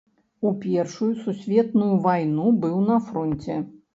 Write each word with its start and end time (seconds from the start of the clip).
У 0.51 0.53
першую 0.63 1.09
сусветную 1.25 1.91
вайну 2.07 2.47
быў 2.63 2.79
на 2.89 2.97
фронце. 3.11 3.59